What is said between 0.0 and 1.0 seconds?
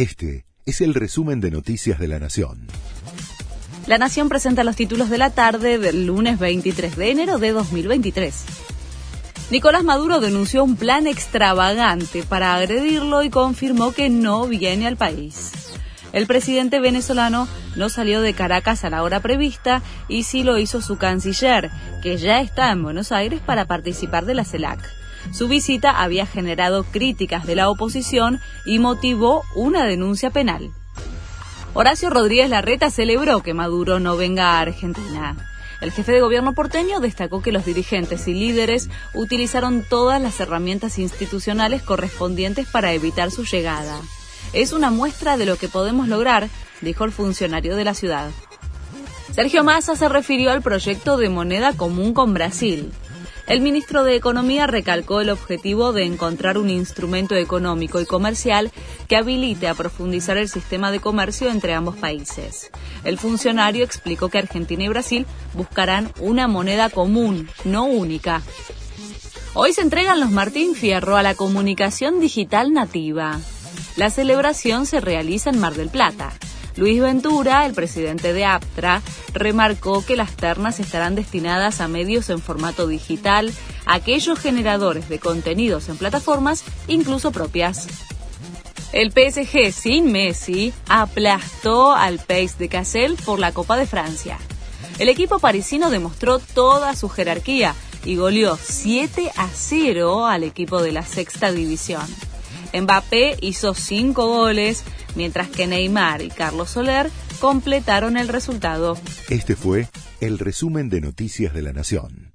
Este es el